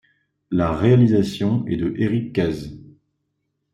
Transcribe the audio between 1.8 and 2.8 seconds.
Eric Cazes.